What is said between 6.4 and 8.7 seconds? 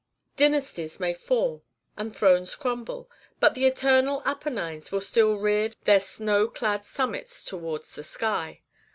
clad summits towards the sky.